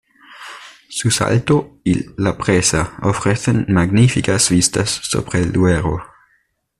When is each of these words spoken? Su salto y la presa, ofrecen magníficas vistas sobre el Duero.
Su 0.89 1.11
salto 1.11 1.77
y 1.83 2.07
la 2.19 2.35
presa, 2.35 2.97
ofrecen 3.03 3.67
magníficas 3.69 4.49
vistas 4.49 4.89
sobre 4.89 5.41
el 5.41 5.51
Duero. 5.51 6.01